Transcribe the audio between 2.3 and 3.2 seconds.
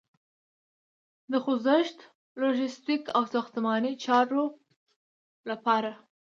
لوژستیک